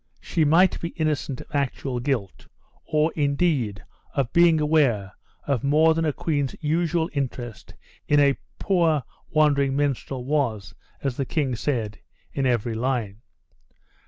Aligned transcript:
She 0.19 0.43
might 0.43 0.81
be 0.81 0.95
innocent 0.97 1.41
of 1.41 1.51
actual 1.55 1.99
guilt, 1.99 2.47
or 2.87 3.11
indeed 3.15 3.83
of 4.15 4.33
being 4.33 4.59
aware 4.59 5.11
of 5.45 5.63
more 5.63 5.93
than 5.93 6.05
a 6.05 6.11
queen's 6.11 6.55
usual 6.59 7.07
interest 7.13 7.75
in 8.07 8.19
a 8.19 8.35
poor 8.57 9.03
wandering 9.29 9.75
minstrel 9.75 10.25
was, 10.25 10.73
as 11.03 11.17
the 11.17 11.25
king 11.27 11.55
said, 11.55 11.99
in 12.33 12.47
every 12.47 12.73
line. 12.73 13.21